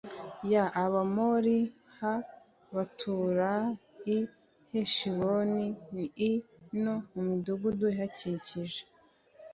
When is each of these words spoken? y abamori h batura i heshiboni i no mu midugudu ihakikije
y 0.51 0.53
abamori 0.83 1.57
h 1.97 1.99
batura 2.73 3.51
i 4.15 4.17
heshiboni 4.71 5.65
i 6.29 6.31
no 6.83 6.95
mu 7.11 7.21
midugudu 7.27 7.85
ihakikije 7.93 8.81